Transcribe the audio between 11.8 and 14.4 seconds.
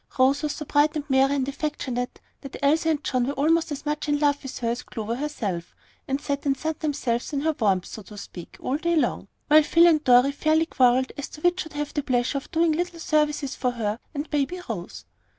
the pleasure of doing little services for her and